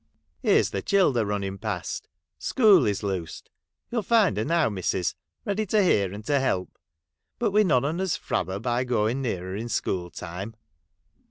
[0.41, 2.09] Here's the childer running past!
[2.39, 3.51] School is loosed.
[3.91, 5.13] You '11 find her now, missus,
[5.45, 6.75] ready to hear and to help.
[7.37, 10.55] But we none on us frab her by going near her in school time.'